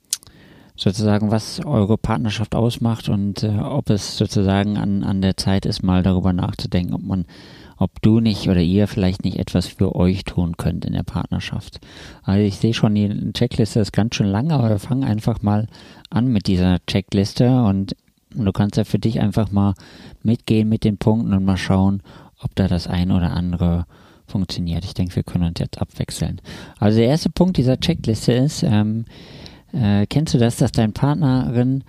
sozusagen, 0.74 1.30
was 1.30 1.62
eure 1.66 1.98
Partnerschaft 1.98 2.54
ausmacht 2.54 3.10
und 3.10 3.42
äh, 3.42 3.58
ob 3.58 3.90
es 3.90 4.16
sozusagen 4.16 4.78
an, 4.78 5.04
an 5.04 5.20
der 5.20 5.36
Zeit 5.36 5.66
ist, 5.66 5.82
mal 5.82 6.02
darüber 6.02 6.32
nachzudenken, 6.32 6.94
ob 6.94 7.02
man, 7.02 7.26
ob 7.76 8.00
du 8.02 8.20
nicht 8.20 8.48
oder 8.48 8.60
ihr 8.60 8.86
vielleicht 8.86 9.24
nicht 9.24 9.38
etwas 9.38 9.66
für 9.66 9.94
euch 9.94 10.24
tun 10.24 10.56
könnt 10.56 10.84
in 10.84 10.92
der 10.92 11.02
Partnerschaft. 11.02 11.80
Also 12.22 12.44
ich 12.44 12.56
sehe 12.56 12.74
schon, 12.74 12.94
die 12.94 13.32
Checkliste 13.32 13.80
ist 13.80 13.92
ganz 13.92 14.14
schön 14.14 14.26
lang, 14.26 14.50
aber 14.50 14.78
fangen 14.78 15.04
einfach 15.04 15.42
mal 15.42 15.66
an 16.10 16.28
mit 16.28 16.46
dieser 16.46 16.78
Checkliste 16.86 17.64
und 17.64 17.96
du 18.34 18.52
kannst 18.52 18.76
ja 18.76 18.84
für 18.84 18.98
dich 18.98 19.20
einfach 19.20 19.50
mal 19.50 19.74
mitgehen 20.22 20.68
mit 20.68 20.84
den 20.84 20.98
Punkten 20.98 21.32
und 21.32 21.44
mal 21.44 21.56
schauen, 21.56 22.02
ob 22.40 22.54
da 22.54 22.68
das 22.68 22.86
eine 22.86 23.16
oder 23.16 23.32
andere 23.32 23.86
funktioniert. 24.26 24.84
Ich 24.84 24.94
denke, 24.94 25.16
wir 25.16 25.22
können 25.22 25.44
uns 25.44 25.60
jetzt 25.60 25.80
abwechseln. 25.80 26.40
Also 26.78 26.98
der 26.98 27.08
erste 27.08 27.30
Punkt 27.30 27.56
dieser 27.56 27.78
Checkliste 27.78 28.32
ist, 28.32 28.62
ähm, 28.62 29.04
äh, 29.72 30.06
kennst 30.06 30.34
du 30.34 30.38
das, 30.38 30.56
dass 30.56 30.72
dein 30.72 30.92
Partnerin 30.92 31.84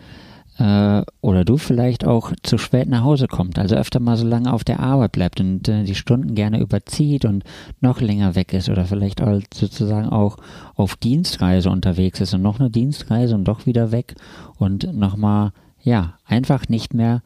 äh, 0.57 1.03
oder 1.21 1.43
du 1.43 1.57
vielleicht 1.57 2.05
auch 2.05 2.31
zu 2.43 2.57
spät 2.57 2.87
nach 2.87 3.03
Hause 3.03 3.27
kommt, 3.27 3.59
also 3.59 3.75
öfter 3.75 3.99
mal 3.99 4.17
so 4.17 4.25
lange 4.25 4.51
auf 4.53 4.63
der 4.63 4.79
Arbeit 4.79 5.11
bleibt 5.11 5.39
und 5.39 5.67
äh, 5.67 5.83
die 5.83 5.95
Stunden 5.95 6.35
gerne 6.35 6.59
überzieht 6.59 7.25
und 7.25 7.43
noch 7.81 8.01
länger 8.01 8.35
weg 8.35 8.53
ist 8.53 8.69
oder 8.69 8.85
vielleicht 8.85 9.21
auch 9.21 9.41
sozusagen 9.53 10.07
auch 10.07 10.37
auf 10.75 10.95
Dienstreise 10.95 11.69
unterwegs 11.69 12.21
ist 12.21 12.33
und 12.33 12.41
noch 12.41 12.59
eine 12.59 12.69
Dienstreise 12.69 13.35
und 13.35 13.45
doch 13.45 13.65
wieder 13.65 13.91
weg 13.91 14.15
und 14.57 14.93
nochmal, 14.93 15.51
ja, 15.81 16.15
einfach 16.25 16.69
nicht 16.69 16.93
mehr 16.93 17.21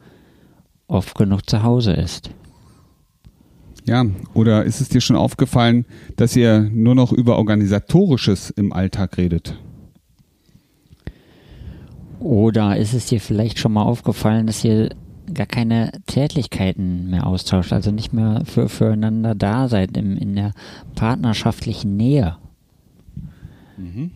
oft 0.88 1.16
genug 1.16 1.48
zu 1.48 1.62
Hause 1.62 1.92
ist. 1.92 2.30
Ja, 3.86 4.04
oder 4.34 4.64
ist 4.64 4.80
es 4.80 4.88
dir 4.88 5.00
schon 5.00 5.16
aufgefallen, 5.16 5.86
dass 6.16 6.36
ihr 6.36 6.60
nur 6.60 6.94
noch 6.94 7.12
über 7.12 7.38
Organisatorisches 7.38 8.50
im 8.50 8.72
Alltag 8.72 9.16
redet? 9.16 9.58
Oder 12.20 12.76
ist 12.76 12.92
es 12.92 13.06
dir 13.06 13.20
vielleicht 13.20 13.58
schon 13.58 13.72
mal 13.72 13.82
aufgefallen, 13.82 14.46
dass 14.46 14.62
ihr 14.62 14.90
gar 15.32 15.46
keine 15.46 15.92
Zärtlichkeiten 16.06 17.10
mehr 17.10 17.26
austauscht, 17.26 17.72
also 17.72 17.90
nicht 17.90 18.12
mehr 18.12 18.42
für, 18.44 18.68
füreinander 18.68 19.34
da 19.34 19.68
seid 19.68 19.96
im, 19.96 20.16
in 20.16 20.36
der 20.36 20.52
partnerschaftlichen 20.94 21.96
Nähe? 21.96 22.36
Mhm. 23.78 24.10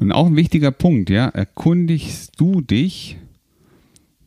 Und 0.00 0.12
auch 0.12 0.26
ein 0.26 0.36
wichtiger 0.36 0.70
Punkt, 0.70 1.10
ja, 1.10 1.28
erkundigst 1.28 2.40
du 2.40 2.62
dich 2.62 3.18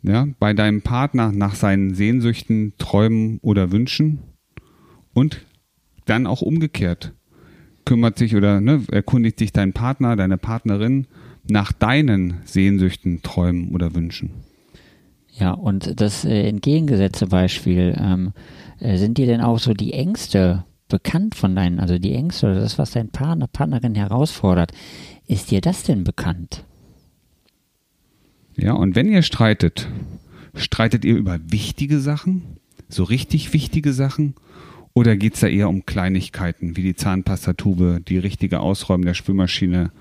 ja, 0.04 0.28
bei 0.40 0.54
deinem 0.54 0.82
Partner 0.84 1.32
nach 1.32 1.56
seinen 1.56 1.96
Sehnsüchten, 1.96 2.74
Träumen 2.78 3.40
oder 3.42 3.72
Wünschen? 3.72 4.20
Und 5.14 5.46
dann 6.06 6.28
auch 6.28 6.42
umgekehrt. 6.42 7.14
Kümmert 7.86 8.18
sich 8.18 8.36
oder 8.36 8.62
ne, 8.62 8.84
erkundigt 8.92 9.40
sich 9.40 9.52
dein 9.52 9.74
Partner, 9.74 10.16
deine 10.16 10.38
Partnerin 10.38 11.08
nach 11.50 11.72
deinen 11.72 12.42
Sehnsüchten, 12.46 13.22
Träumen 13.22 13.70
oder 13.70 13.94
Wünschen. 13.96 14.32
Ja, 15.38 15.52
und 15.52 16.00
das 16.00 16.24
äh, 16.26 16.48
entgegengesetzte 16.48 17.28
Beispiel, 17.28 17.96
ähm, 18.00 18.32
äh, 18.80 18.98
sind 18.98 19.18
dir 19.18 19.26
denn 19.26 19.42
auch 19.42 19.60
so 19.60 19.74
die 19.74 19.94
Ängste 19.94 20.64
bekannt 20.88 21.36
von 21.36 21.56
deinen, 21.56 21.80
also 21.80 21.98
die 21.98 22.14
Ängste 22.14 22.48
oder 22.48 22.60
das, 22.62 22.78
was 22.78 22.92
dein 22.92 23.10
Partner, 23.10 23.48
Partnerin 23.48 23.96
herausfordert, 23.96 24.72
ist 25.28 25.52
dir 25.52 25.62
das 25.62 25.84
denn 25.84 26.04
bekannt? 26.04 26.64
Ja, 28.56 28.74
und 28.74 28.96
wenn 28.96 29.10
ihr 29.10 29.24
streitet, 29.24 29.90
streitet 30.56 31.04
ihr 31.04 31.16
über 31.18 31.40
wichtige 31.46 32.00
Sachen, 32.00 32.44
so 32.88 33.04
richtig 33.04 33.52
wichtige 33.52 33.92
Sachen, 33.92 34.36
oder 34.94 35.18
geht 35.18 35.34
es 35.34 35.42
da 35.42 35.48
eher 35.48 35.68
um 35.68 35.86
Kleinigkeiten 35.86 36.78
wie 36.78 36.84
die 36.84 36.96
Zahnpastatube, 36.96 38.00
die 38.08 38.18
richtige 38.18 38.62
Ausräumen 38.62 39.04
der 39.04 39.14
Spülmaschine 39.14 39.92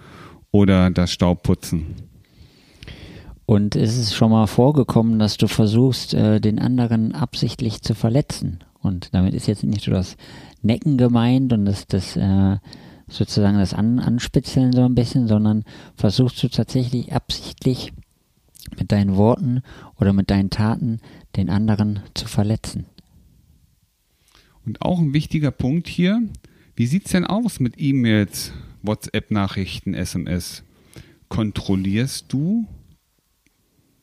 oder 0.54 0.88
das 0.90 1.10
Staubputzen. 1.10 1.96
Und 3.44 3.74
ist 3.74 3.98
es 3.98 4.14
schon 4.14 4.30
mal 4.30 4.46
vorgekommen, 4.46 5.18
dass 5.18 5.36
du 5.36 5.48
versuchst, 5.48 6.14
äh, 6.14 6.40
den 6.40 6.60
anderen 6.60 7.12
absichtlich 7.12 7.82
zu 7.82 7.96
verletzen? 7.96 8.62
Und 8.80 9.12
damit 9.12 9.34
ist 9.34 9.48
jetzt 9.48 9.64
nicht 9.64 9.88
nur 9.88 9.96
das 9.96 10.16
Necken 10.62 10.96
gemeint 10.96 11.52
und 11.52 11.64
das, 11.64 11.88
das 11.88 12.16
äh, 12.16 12.58
sozusagen 13.08 13.58
das 13.58 13.74
An 13.74 13.98
Anspitzeln 13.98 14.72
so 14.72 14.84
ein 14.84 14.94
bisschen, 14.94 15.26
sondern 15.26 15.64
versuchst 15.96 16.40
du 16.40 16.48
tatsächlich 16.48 17.12
absichtlich 17.12 17.92
mit 18.78 18.92
deinen 18.92 19.16
Worten 19.16 19.60
oder 19.98 20.12
mit 20.12 20.30
deinen 20.30 20.50
Taten 20.50 21.00
den 21.34 21.50
anderen 21.50 21.98
zu 22.14 22.28
verletzen. 22.28 22.86
Und 24.64 24.82
auch 24.82 25.00
ein 25.00 25.14
wichtiger 25.14 25.50
Punkt 25.50 25.88
hier, 25.88 26.22
wie 26.76 26.86
sieht 26.86 27.06
es 27.06 27.12
denn 27.12 27.26
aus 27.26 27.58
mit 27.58 27.74
E-Mails, 27.76 28.52
WhatsApp-Nachrichten, 28.86 29.94
SMS? 29.94 30.62
Kontrollierst 31.28 32.32
du 32.32 32.66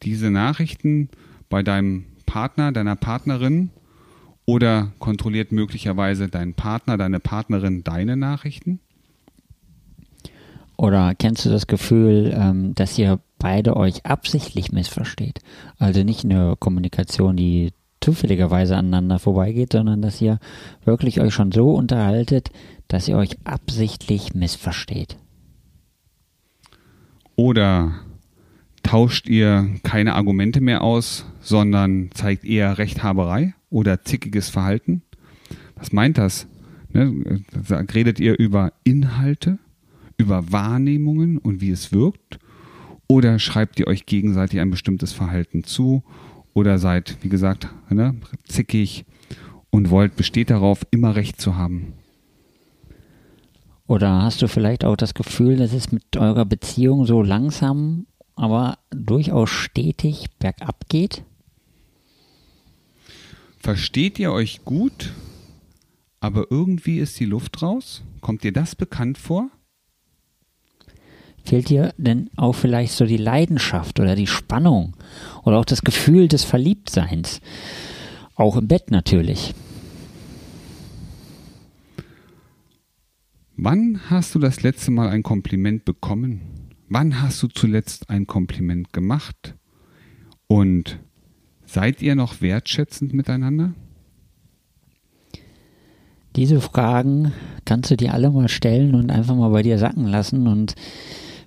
diese 0.04 0.32
Nachrichten 0.32 1.10
bei 1.50 1.64
deinem 1.64 2.06
Partner, 2.26 2.72
deiner 2.72 2.96
Partnerin 2.96 3.70
oder 4.46 4.92
kontrolliert 5.00 5.52
möglicherweise 5.52 6.28
dein 6.28 6.54
Partner, 6.54 6.98
deine 6.98 7.20
Partnerin 7.20 7.84
deine 7.84 8.18
Nachrichten? 8.18 8.80
Oder 10.78 11.14
kennst 11.14 11.46
du 11.46 11.50
das 11.50 11.68
Gefühl, 11.68 12.34
ähm, 12.36 12.74
dass 12.74 12.98
ihr 12.98 13.20
beide 13.38 13.78
euch 13.78 14.06
absichtlich 14.06 14.72
missversteht? 14.72 15.40
Also 15.78 16.04
nicht 16.04 16.26
eine 16.26 16.56
Kommunikation, 16.58 17.38
die 17.38 17.72
zufälligerweise 18.02 18.76
aneinander 18.76 19.20
vorbeigeht, 19.20 19.74
sondern 19.74 20.02
dass 20.02 20.22
ihr 20.22 20.40
wirklich 20.84 21.22
euch 21.22 21.34
schon 21.34 21.52
so 21.52 21.72
unterhaltet, 21.72 22.50
dass 22.88 23.08
ihr 23.08 23.16
euch 23.16 23.38
absichtlich 23.44 24.34
missversteht. 24.34 25.18
Oder 27.36 27.94
tauscht 28.84 29.30
ihr 29.30 29.70
keine 29.84 30.16
Argumente 30.16 30.62
mehr 30.62 30.82
aus, 30.82 31.26
sondern 31.40 32.10
zeigt 32.14 32.44
eher 32.44 32.78
Rechthaberei 32.78 33.54
oder 33.70 34.04
zickiges 34.04 34.50
Verhalten? 34.50 35.04
Was 35.76 35.92
meint 35.94 36.18
das? 36.18 36.48
Ne? 36.92 37.44
Redet 37.94 38.20
ihr 38.20 38.38
über 38.38 38.74
Inhalte, 38.84 39.60
über 40.18 40.52
Wahrnehmungen 40.52 41.38
und 41.38 41.62
wie 41.62 41.72
es 41.72 41.94
wirkt? 41.94 42.40
Oder 43.08 43.40
schreibt 43.40 43.80
ihr 43.80 43.88
euch 43.88 44.06
gegenseitig 44.06 44.60
ein 44.60 44.72
bestimmtes 44.72 45.14
Verhalten 45.14 45.64
zu 45.64 46.04
oder 46.54 46.78
seid, 46.78 47.18
wie 47.22 47.30
gesagt, 47.30 47.70
ne, 47.90 48.16
zickig 48.46 49.06
und 49.70 49.90
wollt, 49.90 50.16
besteht 50.16 50.50
darauf, 50.50 50.86
immer 50.92 51.16
Recht 51.16 51.40
zu 51.40 51.56
haben. 51.56 51.94
Oder 53.88 54.22
hast 54.22 54.42
du 54.42 54.48
vielleicht 54.48 54.86
auch 54.86 54.96
das 54.96 55.14
Gefühl, 55.14 55.58
dass 55.58 55.74
es 55.74 55.92
mit 55.92 56.16
eurer 56.16 56.46
Beziehung 56.46 57.06
so 57.06 57.22
langsam, 57.22 58.06
aber 58.36 58.78
durchaus 58.90 59.50
stetig 59.50 60.28
bergab 60.40 60.88
geht? 60.88 61.24
Versteht 63.60 64.18
ihr 64.18 64.32
euch 64.32 64.64
gut, 64.66 65.14
aber 66.20 66.48
irgendwie 66.50 67.00
ist 67.00 67.20
die 67.20 67.26
Luft 67.26 67.62
raus? 67.62 68.02
Kommt 68.22 68.44
dir 68.44 68.54
das 68.54 68.76
bekannt 68.76 69.18
vor? 69.18 69.50
Fehlt 71.52 71.68
dir 71.68 71.94
denn 71.98 72.30
auch 72.38 72.54
vielleicht 72.54 72.94
so 72.94 73.06
die 73.06 73.18
Leidenschaft 73.18 74.00
oder 74.00 74.16
die 74.16 74.26
Spannung 74.26 74.96
oder 75.44 75.60
auch 75.60 75.66
das 75.66 75.82
Gefühl 75.82 76.30
des 76.30 76.46
Verliebtseins? 76.46 77.42
Auch 78.36 78.56
im 78.56 78.70
Bett 78.70 78.90
natürlich. 78.90 79.54
Wann 83.58 84.00
hast 84.10 84.34
du 84.34 84.40
das 84.40 84.64
letzte 84.64 84.92
Mal 84.92 85.10
ein 85.10 85.24
Kompliment 85.24 85.84
bekommen? 85.84 86.40
Wann 86.88 87.22
hast 87.22 87.44
du 87.44 87.48
zuletzt 87.48 88.10
ein 88.10 88.28
Kompliment 88.28 88.94
gemacht? 88.94 89.56
Und 90.48 91.00
seid 91.66 92.02
ihr 92.02 92.16
noch 92.16 92.40
wertschätzend 92.40 93.12
miteinander? 93.14 93.74
Diese 96.38 96.62
Fragen 96.62 97.34
kannst 97.66 97.92
du 97.92 97.98
dir 97.98 98.14
alle 98.14 98.30
mal 98.30 98.48
stellen 98.48 98.96
und 98.96 99.12
einfach 99.12 99.36
mal 99.36 99.50
bei 99.50 99.64
dir 99.64 99.78
sacken 99.78 100.08
lassen 100.08 100.48
und 100.48 100.76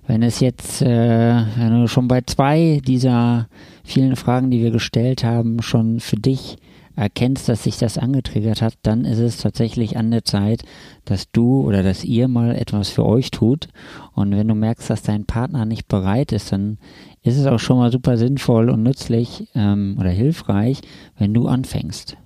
wenn 0.07 0.23
es 0.23 0.39
jetzt, 0.39 0.81
äh, 0.81 1.43
wenn 1.57 1.81
du 1.81 1.87
schon 1.87 2.07
bei 2.07 2.21
zwei 2.21 2.81
dieser 2.85 3.47
vielen 3.83 4.15
Fragen, 4.15 4.51
die 4.51 4.61
wir 4.61 4.71
gestellt 4.71 5.23
haben, 5.23 5.61
schon 5.61 5.99
für 5.99 6.17
dich 6.17 6.57
erkennst, 6.95 7.49
dass 7.49 7.63
sich 7.63 7.77
das 7.77 7.97
angetriggert 7.97 8.61
hat, 8.61 8.75
dann 8.83 9.03
ist 9.05 9.19
es 9.19 9.37
tatsächlich 9.37 9.97
an 9.97 10.11
der 10.11 10.23
Zeit, 10.23 10.63
dass 11.03 11.29
du 11.31 11.61
oder 11.61 11.83
dass 11.83 12.03
ihr 12.03 12.27
mal 12.27 12.55
etwas 12.55 12.89
für 12.89 13.05
euch 13.05 13.31
tut. 13.31 13.67
Und 14.13 14.31
wenn 14.31 14.47
du 14.47 14.55
merkst, 14.55 14.89
dass 14.89 15.01
dein 15.01 15.25
Partner 15.25 15.65
nicht 15.65 15.87
bereit 15.87 16.31
ist, 16.31 16.51
dann 16.51 16.77
ist 17.21 17.37
es 17.37 17.47
auch 17.47 17.59
schon 17.59 17.77
mal 17.77 17.91
super 17.91 18.17
sinnvoll 18.17 18.69
und 18.69 18.83
nützlich 18.83 19.47
ähm, 19.55 19.97
oder 19.99 20.09
hilfreich, 20.09 20.81
wenn 21.17 21.33
du 21.33 21.47
anfängst. 21.47 22.17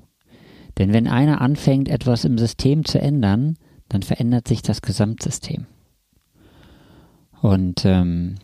Denn 0.77 0.93
wenn 0.93 1.07
einer 1.07 1.41
anfängt, 1.41 1.89
etwas 1.89 2.23
im 2.23 2.37
System 2.37 2.85
zu 2.85 3.01
ändern, 3.01 3.57
dann 3.89 4.03
verändert 4.03 4.47
sich 4.47 4.61
das 4.61 4.81
Gesamtsystem. 4.81 5.65
Und 7.41 7.85
ähm, 7.85 8.35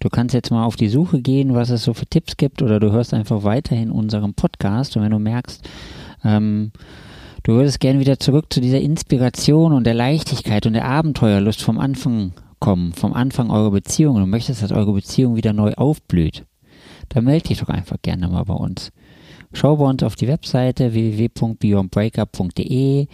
du 0.00 0.08
kannst 0.08 0.34
jetzt 0.34 0.50
mal 0.50 0.64
auf 0.64 0.76
die 0.76 0.88
Suche 0.88 1.20
gehen, 1.20 1.54
was 1.54 1.70
es 1.70 1.84
so 1.84 1.94
für 1.94 2.06
Tipps 2.06 2.36
gibt, 2.36 2.62
oder 2.62 2.80
du 2.80 2.92
hörst 2.92 3.14
einfach 3.14 3.44
weiterhin 3.44 3.90
unseren 3.90 4.34
Podcast. 4.34 4.96
Und 4.96 5.02
wenn 5.02 5.12
du 5.12 5.18
merkst, 5.18 5.68
ähm, 6.24 6.72
du 7.42 7.52
würdest 7.52 7.80
gerne 7.80 8.00
wieder 8.00 8.18
zurück 8.18 8.52
zu 8.52 8.60
dieser 8.60 8.80
Inspiration 8.80 9.72
und 9.72 9.84
der 9.84 9.94
Leichtigkeit 9.94 10.66
und 10.66 10.74
der 10.74 10.86
Abenteuerlust 10.86 11.62
vom 11.62 11.78
Anfang 11.78 12.32
kommen, 12.58 12.92
vom 12.92 13.12
Anfang 13.12 13.50
eurer 13.50 13.70
Beziehung, 13.70 14.16
und 14.16 14.22
du 14.22 14.26
möchtest, 14.26 14.62
dass 14.62 14.72
eure 14.72 14.92
Beziehung 14.92 15.36
wieder 15.36 15.52
neu 15.52 15.72
aufblüht, 15.74 16.44
dann 17.08 17.24
melde 17.24 17.48
dich 17.48 17.58
doch 17.58 17.68
einfach 17.68 17.96
gerne 18.02 18.28
mal 18.28 18.44
bei 18.44 18.54
uns. 18.54 18.90
Schau 19.54 19.76
bei 19.76 19.84
uns 19.84 20.02
auf 20.02 20.16
die 20.16 20.28
Webseite 20.28 20.94
www.beyondbreakup.de. 20.94 23.06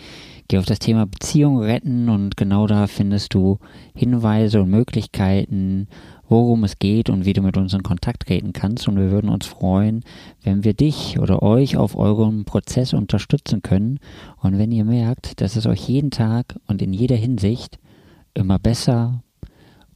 Geh 0.47 0.59
auf 0.59 0.65
das 0.65 0.79
Thema 0.79 1.05
Beziehung 1.05 1.59
retten 1.59 2.09
und 2.09 2.37
genau 2.37 2.67
da 2.67 2.87
findest 2.87 3.35
du 3.35 3.59
Hinweise 3.95 4.63
und 4.63 4.71
Möglichkeiten, 4.71 5.89
worum 6.29 6.65
es 6.65 6.79
geht 6.79 7.11
und 7.11 7.27
wie 7.27 7.33
du 7.33 7.43
mit 7.43 7.57
uns 7.57 7.75
in 7.75 7.83
Kontakt 7.83 8.27
treten 8.27 8.53
kannst. 8.53 8.89
Und 8.89 8.97
wir 8.97 9.11
würden 9.11 9.31
uns 9.31 9.47
freuen, 9.47 10.05
wenn 10.43 10.65
wir 10.65 10.75
dich 10.75 11.19
oder 11.19 11.43
euch 11.43 11.77
auf 11.77 11.97
eurem 11.97 12.45
Prozess 12.45 12.95
unterstützen 12.95 13.63
können. 13.63 13.99
Und 14.41 14.59
wenn 14.59 14.73
ihr 14.73 14.85
merkt, 14.85 15.41
dass 15.41 15.57
es 15.57 15.67
euch 15.67 15.89
jeden 15.89 16.13
Tag 16.13 16.57
und 16.67 16.81
in 16.81 16.93
jeder 16.93 17.17
Hinsicht 17.17 17.79
immer 18.33 18.59
besser 18.59 19.23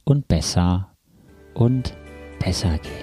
und 0.03 0.27
besser 0.27 0.89
und 1.53 1.93
besser 2.39 2.73
geht. 2.73 3.02